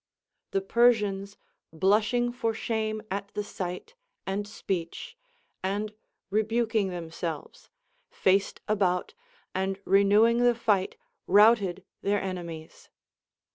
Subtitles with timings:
[0.49, 1.37] The Persians
[1.71, 3.93] blushing for shame at the sia'ht
[4.25, 5.15] and speech,
[5.63, 5.93] and
[6.31, 7.69] rebuking themselves,
[8.09, 9.13] faced about,
[9.53, 10.95] and renew ing the fight
[11.27, 12.89] routed their enemies.